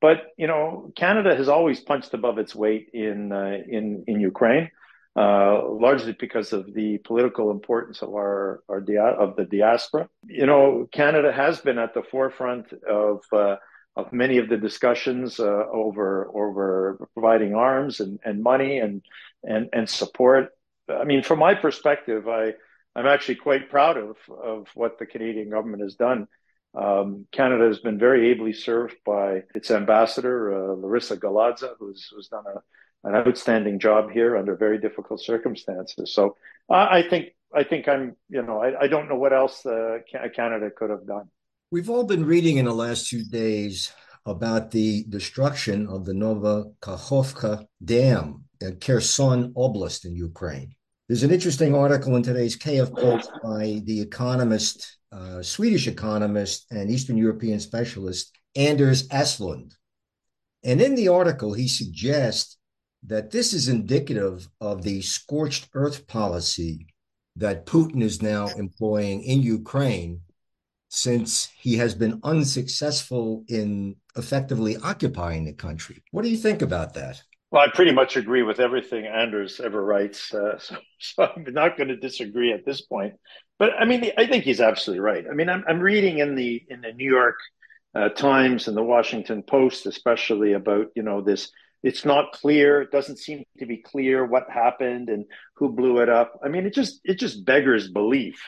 But 0.00 0.18
you 0.36 0.46
know, 0.46 0.92
Canada 0.96 1.34
has 1.34 1.48
always 1.48 1.80
punched 1.80 2.12
above 2.14 2.38
its 2.38 2.54
weight 2.54 2.90
in 2.92 3.32
uh, 3.32 3.58
in 3.68 4.04
in 4.06 4.20
Ukraine, 4.20 4.70
uh, 5.16 5.68
largely 5.68 6.14
because 6.18 6.52
of 6.52 6.72
the 6.74 6.98
political 6.98 7.50
importance 7.50 8.02
of 8.02 8.10
our 8.10 8.62
our 8.68 8.80
dia- 8.80 9.16
of 9.24 9.36
the 9.36 9.44
diaspora. 9.44 10.08
You 10.26 10.46
know, 10.46 10.88
Canada 10.92 11.32
has 11.32 11.60
been 11.60 11.78
at 11.78 11.94
the 11.94 12.02
forefront 12.02 12.72
of 12.88 13.22
uh, 13.32 13.56
of 13.96 14.12
many 14.12 14.36
of 14.38 14.48
the 14.48 14.58
discussions 14.58 15.40
uh, 15.40 15.64
over 15.72 16.28
over 16.34 16.98
providing 17.14 17.54
arms 17.54 18.00
and, 18.00 18.18
and 18.24 18.42
money 18.42 18.78
and 18.78 19.02
and 19.42 19.68
and 19.72 19.88
support. 19.88 20.50
I 20.88 21.04
mean, 21.04 21.22
from 21.22 21.38
my 21.38 21.54
perspective, 21.54 22.28
I 22.28 22.54
I'm 22.94 23.06
actually 23.06 23.36
quite 23.36 23.70
proud 23.70 23.96
of 23.96 24.16
of 24.28 24.68
what 24.74 24.98
the 24.98 25.06
Canadian 25.06 25.50
government 25.50 25.82
has 25.82 25.94
done. 25.94 26.28
Um, 26.74 27.26
Canada 27.32 27.66
has 27.66 27.78
been 27.78 27.98
very 27.98 28.30
ably 28.30 28.52
served 28.52 28.96
by 29.04 29.44
its 29.54 29.70
ambassador, 29.70 30.52
uh, 30.52 30.76
Larisa 30.76 31.16
Galadza, 31.18 31.70
who's, 31.78 32.06
who's 32.12 32.28
done 32.28 32.44
a, 32.54 33.08
an 33.08 33.14
outstanding 33.14 33.78
job 33.78 34.10
here 34.10 34.36
under 34.36 34.54
very 34.54 34.76
difficult 34.76 35.22
circumstances. 35.22 36.12
So 36.12 36.36
uh, 36.68 36.86
I 36.90 37.02
think 37.08 37.28
I 37.54 37.64
think 37.64 37.88
I'm 37.88 38.16
you 38.28 38.42
know 38.42 38.60
I, 38.60 38.84
I 38.84 38.86
don't 38.88 39.08
know 39.08 39.16
what 39.16 39.32
else 39.32 39.64
uh, 39.64 39.98
Canada 40.34 40.70
could 40.70 40.90
have 40.90 41.06
done. 41.06 41.30
We've 41.70 41.90
all 41.90 42.04
been 42.04 42.24
reading 42.24 42.58
in 42.58 42.66
the 42.66 42.74
last 42.74 43.08
few 43.08 43.24
days 43.24 43.92
about 44.24 44.70
the 44.72 45.04
destruction 45.08 45.86
of 45.86 46.04
the 46.04 46.14
Nova 46.14 46.64
Kakhovka 46.80 47.66
Dam 47.84 48.45
Kherson 48.80 49.52
Oblast 49.54 50.04
in 50.04 50.14
Ukraine. 50.14 50.74
There's 51.08 51.22
an 51.22 51.30
interesting 51.30 51.74
article 51.74 52.16
in 52.16 52.22
today's 52.22 52.56
Kyiv 52.56 52.92
Post 52.92 53.30
by 53.42 53.80
the 53.84 54.00
economist, 54.00 54.98
uh, 55.12 55.42
Swedish 55.42 55.86
economist, 55.86 56.66
and 56.70 56.90
Eastern 56.90 57.16
European 57.16 57.60
specialist 57.60 58.36
Anders 58.56 59.06
Aslund. 59.08 59.72
And 60.64 60.80
in 60.80 60.96
the 60.96 61.08
article, 61.08 61.52
he 61.52 61.68
suggests 61.68 62.56
that 63.06 63.30
this 63.30 63.52
is 63.52 63.68
indicative 63.68 64.48
of 64.60 64.82
the 64.82 65.00
scorched 65.00 65.68
earth 65.74 66.06
policy 66.08 66.88
that 67.36 67.66
Putin 67.66 68.02
is 68.02 68.20
now 68.20 68.48
employing 68.48 69.22
in 69.22 69.42
Ukraine 69.42 70.22
since 70.88 71.48
he 71.60 71.76
has 71.76 71.94
been 71.94 72.20
unsuccessful 72.24 73.44
in 73.48 73.96
effectively 74.16 74.76
occupying 74.78 75.44
the 75.44 75.52
country. 75.52 76.02
What 76.10 76.22
do 76.22 76.30
you 76.30 76.36
think 76.36 76.62
about 76.62 76.94
that? 76.94 77.22
Well, 77.50 77.62
I 77.62 77.70
pretty 77.72 77.92
much 77.92 78.16
agree 78.16 78.42
with 78.42 78.58
everything 78.58 79.06
Anders 79.06 79.60
ever 79.60 79.82
writes, 79.82 80.34
uh, 80.34 80.58
so, 80.58 80.76
so, 80.98 81.28
I'm 81.36 81.44
not 81.52 81.76
going 81.76 81.88
to 81.88 81.96
disagree 81.96 82.52
at 82.52 82.64
this 82.64 82.80
point. 82.80 83.14
But 83.58 83.70
I 83.78 83.84
mean, 83.84 84.10
I 84.18 84.26
think 84.26 84.44
he's 84.44 84.60
absolutely 84.60 85.00
right. 85.00 85.24
I 85.30 85.34
mean, 85.34 85.48
I'm, 85.48 85.64
I'm 85.66 85.80
reading 85.80 86.18
in 86.18 86.34
the 86.34 86.62
in 86.68 86.82
the 86.82 86.92
New 86.92 87.10
York 87.10 87.38
uh, 87.94 88.10
Times 88.10 88.68
and 88.68 88.76
the 88.76 88.82
Washington 88.82 89.42
Post, 89.42 89.86
especially 89.86 90.52
about 90.52 90.88
you 90.94 91.02
know 91.02 91.22
this. 91.22 91.50
It's 91.82 92.04
not 92.04 92.32
clear. 92.32 92.82
It 92.82 92.90
doesn't 92.90 93.18
seem 93.18 93.44
to 93.58 93.66
be 93.66 93.76
clear 93.76 94.26
what 94.26 94.50
happened 94.50 95.08
and 95.08 95.24
who 95.54 95.68
blew 95.68 95.98
it 95.98 96.08
up. 96.08 96.40
I 96.44 96.48
mean, 96.48 96.66
it 96.66 96.74
just 96.74 97.00
it 97.04 97.18
just 97.18 97.44
beggars 97.44 97.88
belief 97.88 98.42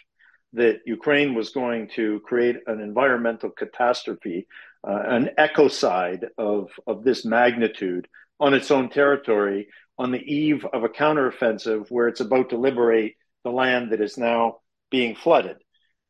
that 0.54 0.80
Ukraine 0.84 1.34
was 1.34 1.50
going 1.50 1.88
to 1.94 2.20
create 2.20 2.56
an 2.66 2.80
environmental 2.80 3.50
catastrophe, 3.50 4.46
uh, 4.86 5.02
an 5.06 5.30
ecocide 5.38 6.24
of 6.36 6.70
of 6.86 7.04
this 7.04 7.24
magnitude 7.24 8.08
on 8.40 8.54
its 8.54 8.70
own 8.70 8.88
territory 8.88 9.68
on 9.98 10.12
the 10.12 10.18
eve 10.18 10.64
of 10.72 10.84
a 10.84 10.88
counteroffensive 10.88 11.90
where 11.90 12.08
it's 12.08 12.20
about 12.20 12.50
to 12.50 12.56
liberate 12.56 13.16
the 13.44 13.50
land 13.50 13.92
that 13.92 14.00
is 14.00 14.16
now 14.16 14.58
being 14.90 15.14
flooded. 15.14 15.56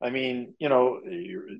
I 0.00 0.10
mean, 0.10 0.54
you 0.58 0.68
know, 0.68 1.00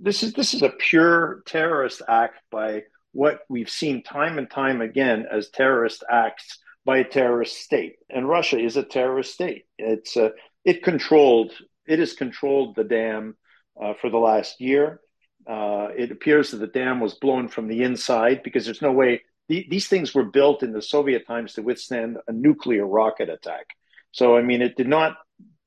this 0.01 0.23
is 0.23 0.33
this 0.35 0.55
is 0.55 0.63
a 0.63 0.69
pure 0.69 1.43
terrorist 1.47 2.03
act 2.07 2.41
by 2.51 2.85
what 3.13 3.41
we've 3.49 3.71
seen 3.71 4.03
time 4.03 4.39
and 4.39 4.49
time 4.49 4.81
again 4.81 5.27
as 5.31 5.49
terrorist 5.49 6.05
acts 6.09 6.59
by 6.85 6.99
a 6.99 7.05
terrorist 7.05 7.57
state. 7.57 7.97
And 8.09 8.29
Russia 8.29 8.59
is 8.59 8.77
a 8.77 8.83
terrorist 8.83 9.33
state. 9.33 9.65
It's 9.79 10.17
uh, 10.17 10.31
it 10.65 10.85
controlled 10.85 11.53
it 11.87 11.99
has 11.99 12.13
controlled 12.13 12.77
the 12.77 12.85
dam 12.85 13.37
uh, 13.83 13.95
for 14.01 14.11
the 14.11 14.19
last 14.19 14.61
year. 14.61 15.01
Uh, 15.49 15.89
it 15.97 16.13
appears 16.13 16.51
that 16.51 16.59
the 16.59 16.67
dam 16.67 17.01
was 17.01 17.15
blown 17.15 17.49
from 17.49 17.67
the 17.67 17.83
inside 17.83 18.43
because 18.43 18.65
there's 18.67 18.83
no 18.83 18.93
way 18.93 19.23
the, 19.49 19.67
these 19.71 19.89
things 19.89 20.15
were 20.15 20.25
built 20.25 20.63
in 20.63 20.73
the 20.73 20.83
Soviet 20.83 21.27
times 21.27 21.55
to 21.55 21.63
withstand 21.63 22.19
a 22.27 22.33
nuclear 22.33 22.87
rocket 22.87 23.29
attack. 23.29 23.67
So, 24.13 24.37
I 24.37 24.43
mean, 24.43 24.63
it 24.63 24.77
did 24.77 24.89
not 24.89 25.17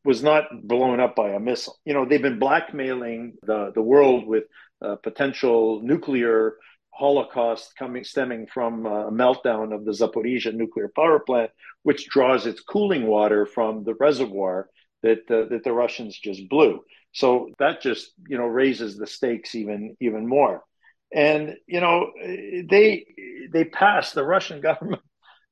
was 0.03 0.23
not 0.23 0.45
blown 0.63 0.99
up 0.99 1.15
by 1.15 1.29
a 1.29 1.39
missile. 1.39 1.77
You 1.85 1.93
know, 1.93 2.05
they've 2.05 2.21
been 2.21 2.39
blackmailing 2.39 3.33
the, 3.43 3.71
the 3.73 3.81
world 3.83 4.25
with 4.25 4.45
uh, 4.83 4.95
potential 4.95 5.81
nuclear 5.83 6.55
holocaust 6.91 7.73
coming 7.77 8.03
stemming 8.03 8.47
from 8.47 8.85
a 8.85 9.11
meltdown 9.11 9.73
of 9.73 9.85
the 9.85 9.91
Zaporizhia 9.91 10.53
nuclear 10.53 10.91
power 10.95 11.19
plant, 11.19 11.51
which 11.83 12.07
draws 12.07 12.45
its 12.45 12.61
cooling 12.61 13.07
water 13.07 13.45
from 13.45 13.83
the 13.83 13.95
reservoir 13.95 14.69
that 15.03 15.19
uh, 15.31 15.47
that 15.49 15.63
the 15.63 15.71
Russians 15.71 16.17
just 16.17 16.47
blew. 16.49 16.81
So 17.13 17.49
that 17.59 17.81
just 17.81 18.11
you 18.27 18.37
know 18.37 18.45
raises 18.45 18.97
the 18.97 19.07
stakes 19.07 19.55
even 19.55 19.95
even 19.99 20.27
more. 20.27 20.63
And 21.13 21.55
you 21.67 21.81
know, 21.81 22.11
they 22.17 23.05
they 23.51 23.65
passed 23.65 24.15
the 24.15 24.23
Russian 24.23 24.61
government 24.69 25.01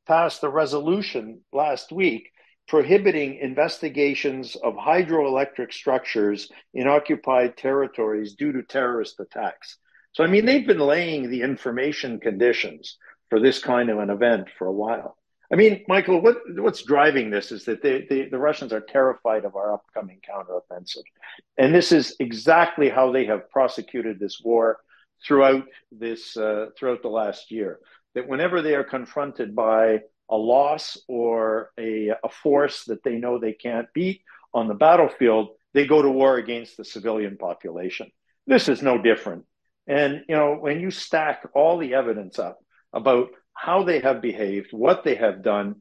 passed 0.08 0.42
the 0.42 0.50
resolution 0.50 1.40
last 1.54 1.92
week 1.92 2.32
prohibiting 2.68 3.36
investigations 3.38 4.56
of 4.56 4.76
hydroelectric 4.76 5.74
structures 5.74 6.52
in 6.74 6.88
occupied 6.88 7.58
territories 7.58 8.36
due 8.36 8.52
to 8.52 8.62
terrorist 8.62 9.20
attacks. 9.20 9.78
So 10.14 10.24
I 10.24 10.28
mean, 10.28 10.46
they've 10.46 10.66
been 10.66 10.80
laying 10.80 11.30
the 11.30 11.42
information 11.42 12.20
conditions 12.20 12.98
for 13.30 13.40
this 13.40 13.60
kind 13.60 13.90
of 13.90 14.00
an 14.00 14.10
event 14.10 14.48
for 14.58 14.68
a 14.68 14.72
while. 14.72 15.16
I 15.52 15.56
mean, 15.56 15.84
Michael, 15.88 16.22
what 16.22 16.38
what's 16.58 16.84
driving 16.84 17.32
this 17.32 17.52
is 17.52 17.66
that 17.66 17.82
they, 17.82 18.06
they, 18.08 18.30
the 18.30 18.38
Russians 18.38 18.72
are 18.72 18.82
terrified 18.82 19.46
of 19.46 19.56
our 19.56 19.74
upcoming 19.74 20.20
counteroffensive, 20.28 21.04
and 21.58 21.74
this 21.74 21.92
is 21.92 22.16
exactly 22.20 22.90
how 22.90 23.12
they 23.12 23.26
have 23.26 23.50
prosecuted 23.50 24.20
this 24.20 24.40
war 24.44 24.78
throughout 25.26 25.66
this 25.92 26.36
uh, 26.38 26.68
throughout 26.78 27.02
the 27.02 27.10
last 27.10 27.52
year. 27.52 27.80
That 28.16 28.28
whenever 28.28 28.62
they 28.62 28.76
are 28.76 28.84
confronted 28.84 29.56
by 29.56 30.02
a 30.30 30.38
loss 30.38 30.98
or 31.08 31.72
a, 31.80 32.10
a 32.24 32.30
force 32.30 32.86
that 32.86 33.04
they 33.04 33.16
know 33.16 33.40
they 33.40 33.54
can't 33.54 33.88
beat 33.94 34.22
on 34.54 34.68
the 34.68 34.74
battlefield, 34.74 35.50
they 35.74 35.86
go 35.86 36.02
to 36.02 36.10
war 36.10 36.38
against 36.38 36.78
the 36.78 36.86
civilian 36.86 37.38
population. 37.38 38.12
This 38.48 38.68
is 38.68 38.82
no 38.82 38.98
different. 38.98 39.46
And 39.88 40.24
you 40.28 40.36
know, 40.36 40.56
when 40.56 40.80
you 40.80 40.92
stack 40.92 41.48
all 41.54 41.78
the 41.78 41.94
evidence 41.94 42.40
up 42.40 42.60
about 42.94 43.30
how 43.54 43.84
they 43.84 44.00
have 44.00 44.22
behaved, 44.22 44.70
what 44.72 45.04
they 45.04 45.16
have 45.16 45.44
done, 45.44 45.76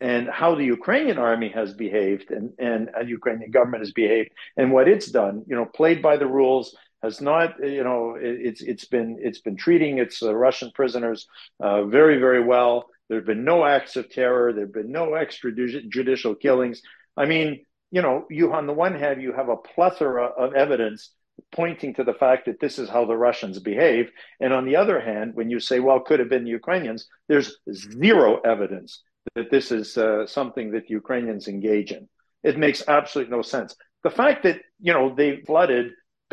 and 0.00 0.28
how 0.28 0.54
the 0.54 0.64
Ukrainian 0.64 1.18
army 1.18 1.48
has 1.50 1.72
behaved 1.72 2.30
and, 2.30 2.52
and 2.58 2.90
the 3.00 3.06
Ukrainian 3.06 3.50
government 3.50 3.82
has 3.82 3.92
behaved 3.92 4.30
and 4.56 4.72
what 4.72 4.88
it's 4.88 5.10
done, 5.10 5.44
you 5.46 5.56
know, 5.56 5.64
played 5.64 6.02
by 6.02 6.16
the 6.16 6.26
rules, 6.26 6.76
has 7.04 7.20
not, 7.20 7.62
you 7.62 7.84
know, 7.84 8.16
it's 8.18 8.62
it's 8.62 8.86
been 8.86 9.18
it's 9.20 9.40
been 9.40 9.56
treating 9.56 9.98
its 9.98 10.22
uh, 10.22 10.34
Russian 10.34 10.70
prisoners 10.74 11.26
uh, 11.60 11.84
very 11.84 12.18
very 12.18 12.42
well. 12.42 12.88
There 13.08 13.18
have 13.18 13.26
been 13.26 13.44
no 13.44 13.64
acts 13.64 13.96
of 13.96 14.10
terror. 14.10 14.52
There 14.52 14.64
have 14.64 14.72
been 14.72 14.90
no 14.90 15.08
extrajudicial 15.08 16.40
killings. 16.40 16.80
I 17.16 17.26
mean, 17.26 17.64
you 17.90 18.00
know, 18.00 18.24
you 18.30 18.52
on 18.54 18.66
the 18.66 18.72
one 18.72 18.94
hand 18.94 19.20
you 19.20 19.32
have 19.32 19.50
a 19.50 19.56
plethora 19.56 20.24
of 20.24 20.54
evidence 20.54 21.10
pointing 21.52 21.92
to 21.94 22.04
the 22.04 22.14
fact 22.14 22.46
that 22.46 22.60
this 22.60 22.78
is 22.78 22.88
how 22.88 23.04
the 23.04 23.16
Russians 23.16 23.58
behave, 23.58 24.10
and 24.40 24.52
on 24.52 24.64
the 24.64 24.76
other 24.76 24.98
hand, 25.00 25.34
when 25.34 25.50
you 25.50 25.60
say, 25.60 25.80
well, 25.80 26.00
could 26.00 26.20
have 26.20 26.28
been 26.30 26.44
the 26.44 26.58
Ukrainians, 26.62 27.06
there's 27.28 27.58
zero 27.72 28.40
evidence 28.40 29.02
that 29.34 29.50
this 29.50 29.70
is 29.72 29.98
uh, 29.98 30.26
something 30.26 30.70
that 30.72 30.88
Ukrainians 30.88 31.48
engage 31.48 31.90
in. 31.92 32.08
It 32.42 32.56
makes 32.58 32.82
absolutely 32.86 33.36
no 33.36 33.42
sense. 33.42 33.74
The 34.04 34.10
fact 34.10 34.44
that 34.44 34.58
you 34.80 34.94
know 34.94 35.14
they 35.14 35.42
flooded 35.48 35.86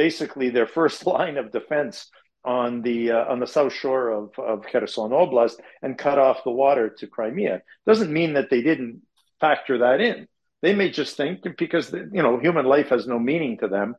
basically 0.05 0.49
their 0.49 0.71
first 0.79 1.05
line 1.15 1.37
of 1.37 1.51
defense 1.51 1.95
on 2.43 2.81
the 2.81 2.99
uh, 3.11 3.25
on 3.31 3.39
the 3.39 3.51
south 3.55 3.73
shore 3.81 4.05
of, 4.19 4.27
of 4.51 4.65
Kherson 4.71 5.11
Oblast 5.21 5.57
and 5.83 6.03
cut 6.05 6.17
off 6.17 6.43
the 6.43 6.57
water 6.63 6.85
to 6.97 7.13
Crimea. 7.15 7.61
Doesn't 7.85 8.17
mean 8.19 8.33
that 8.33 8.49
they 8.49 8.61
didn't 8.69 9.01
factor 9.39 9.75
that 9.79 10.01
in. 10.01 10.27
They 10.63 10.73
may 10.73 10.89
just 10.89 11.17
think 11.17 11.35
because 11.65 11.93
you 11.93 12.23
know 12.25 12.39
human 12.39 12.65
life 12.75 12.89
has 12.89 13.05
no 13.05 13.19
meaning 13.19 13.53
to 13.59 13.67
them 13.67 13.89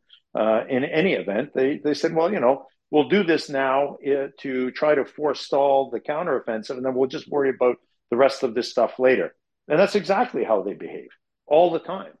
uh, 0.41 0.61
in 0.75 0.83
any 0.83 1.13
event. 1.13 1.51
They 1.55 1.79
they 1.85 1.93
said, 1.93 2.13
well, 2.13 2.31
you 2.35 2.41
know, 2.41 2.55
we'll 2.91 3.09
do 3.17 3.23
this 3.23 3.49
now 3.49 3.95
uh, 4.05 4.27
to 4.43 4.71
try 4.71 4.95
to 4.95 5.05
forestall 5.05 5.89
the 5.89 6.01
counteroffensive, 6.11 6.77
and 6.77 6.85
then 6.85 6.95
we'll 6.95 7.15
just 7.17 7.29
worry 7.35 7.51
about 7.57 7.77
the 8.11 8.17
rest 8.17 8.43
of 8.43 8.53
this 8.53 8.69
stuff 8.69 8.99
later. 8.99 9.27
And 9.69 9.79
that's 9.79 9.95
exactly 9.95 10.43
how 10.43 10.63
they 10.63 10.73
behave 10.73 11.11
all 11.47 11.71
the 11.71 11.85
time. 11.95 12.13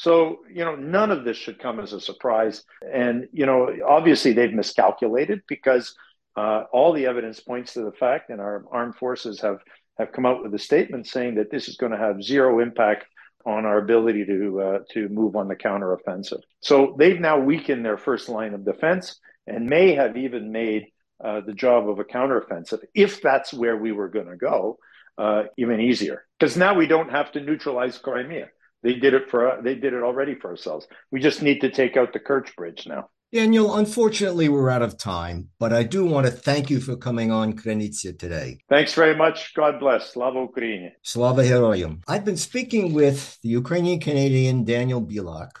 So, 0.00 0.38
you 0.50 0.64
know, 0.64 0.76
none 0.76 1.10
of 1.10 1.24
this 1.24 1.36
should 1.36 1.58
come 1.58 1.78
as 1.78 1.92
a 1.92 2.00
surprise. 2.00 2.64
And, 2.90 3.28
you 3.32 3.44
know, 3.44 3.68
obviously 3.86 4.32
they've 4.32 4.50
miscalculated 4.50 5.42
because 5.46 5.94
uh, 6.38 6.62
all 6.72 6.94
the 6.94 7.04
evidence 7.04 7.38
points 7.38 7.74
to 7.74 7.82
the 7.82 7.92
fact, 7.92 8.30
and 8.30 8.40
our 8.40 8.64
armed 8.72 8.94
forces 8.94 9.42
have, 9.42 9.58
have 9.98 10.10
come 10.12 10.24
out 10.24 10.42
with 10.42 10.54
a 10.54 10.58
statement 10.58 11.06
saying 11.06 11.34
that 11.34 11.50
this 11.50 11.68
is 11.68 11.76
going 11.76 11.92
to 11.92 11.98
have 11.98 12.22
zero 12.22 12.60
impact 12.60 13.04
on 13.44 13.66
our 13.66 13.76
ability 13.76 14.24
to 14.24 14.60
uh, 14.60 14.78
to 14.92 15.08
move 15.10 15.36
on 15.36 15.48
the 15.48 15.56
counteroffensive. 15.56 16.40
So 16.60 16.94
they've 16.98 17.20
now 17.20 17.38
weakened 17.38 17.84
their 17.84 17.98
first 17.98 18.30
line 18.30 18.54
of 18.54 18.64
defense 18.64 19.20
and 19.46 19.68
may 19.68 19.94
have 19.94 20.16
even 20.16 20.50
made 20.50 20.86
uh, 21.22 21.42
the 21.42 21.52
job 21.52 21.90
of 21.90 21.98
a 21.98 22.04
counteroffensive, 22.04 22.80
if 22.94 23.20
that's 23.20 23.52
where 23.52 23.76
we 23.76 23.92
were 23.92 24.08
going 24.08 24.28
to 24.28 24.36
go, 24.36 24.78
uh, 25.18 25.42
even 25.58 25.78
easier. 25.80 26.24
Because 26.38 26.56
now 26.56 26.72
we 26.74 26.86
don't 26.86 27.10
have 27.10 27.32
to 27.32 27.40
neutralize 27.40 27.98
Crimea. 27.98 28.48
They 28.82 28.94
did 28.94 29.14
it 29.14 29.30
for 29.30 29.60
they 29.62 29.74
did 29.74 29.92
it 29.92 30.02
already 30.02 30.34
for 30.34 30.50
ourselves. 30.50 30.86
We 31.10 31.20
just 31.20 31.42
need 31.42 31.60
to 31.60 31.70
take 31.70 31.96
out 31.96 32.12
the 32.12 32.20
Kerch 32.20 32.54
Bridge 32.56 32.86
now. 32.86 33.08
Daniel, 33.32 33.76
unfortunately, 33.76 34.48
we're 34.48 34.70
out 34.70 34.82
of 34.82 34.98
time, 34.98 35.50
but 35.60 35.72
I 35.72 35.84
do 35.84 36.04
want 36.04 36.26
to 36.26 36.32
thank 36.32 36.68
you 36.68 36.80
for 36.80 36.96
coming 36.96 37.30
on 37.30 37.52
Krynytsia 37.52 38.18
today. 38.18 38.58
Thanks 38.68 38.92
very 38.92 39.14
much. 39.14 39.54
God 39.54 39.78
bless. 39.78 40.14
Slava 40.14 40.48
Ukraini. 40.48 40.90
Slava 41.02 41.44
Heroyam. 41.44 42.02
I've 42.08 42.24
been 42.24 42.36
speaking 42.36 42.92
with 42.92 43.38
the 43.42 43.50
Ukrainian 43.50 44.00
Canadian 44.00 44.64
Daniel 44.64 45.00
Bilak. 45.00 45.52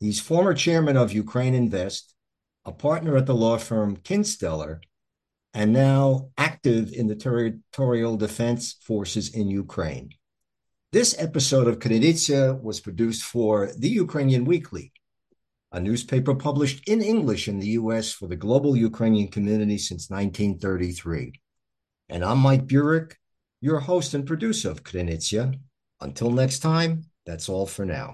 He's 0.00 0.18
former 0.18 0.54
chairman 0.54 0.96
of 0.96 1.12
Ukraine 1.12 1.54
Invest, 1.54 2.14
a 2.64 2.72
partner 2.72 3.18
at 3.18 3.26
the 3.26 3.34
law 3.34 3.58
firm 3.58 3.96
Kinstellar, 3.96 4.80
and 5.52 5.74
now 5.74 6.30
active 6.38 6.90
in 6.90 7.06
the 7.08 7.16
territorial 7.16 8.16
defense 8.16 8.76
forces 8.80 9.34
in 9.34 9.48
Ukraine. 9.48 10.08
This 10.94 11.16
episode 11.18 11.66
of 11.66 11.80
Krynytsia 11.80 12.62
was 12.62 12.78
produced 12.78 13.24
for 13.24 13.68
The 13.76 13.88
Ukrainian 14.04 14.44
Weekly 14.44 14.92
a 15.72 15.80
newspaper 15.80 16.36
published 16.36 16.88
in 16.88 17.02
English 17.02 17.48
in 17.48 17.58
the 17.58 17.72
U.S. 17.80 18.12
for 18.12 18.28
the 18.28 18.42
global 18.46 18.76
Ukrainian 18.76 19.26
community 19.26 19.76
since 19.76 20.08
1933. 20.08 21.32
And 22.10 22.24
I'm 22.24 22.38
Mike 22.38 22.68
Burek, 22.68 23.16
your 23.60 23.80
host 23.80 24.14
and 24.14 24.24
producer 24.24 24.70
of 24.70 24.84
Krynytsia. 24.84 25.58
Until 26.00 26.30
next 26.30 26.60
time, 26.60 26.92
that's 27.26 27.48
all 27.48 27.66
for 27.66 27.84
now. 27.84 28.10